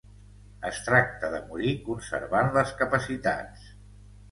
[0.69, 3.71] Es tracta de morir conservant les capacitats.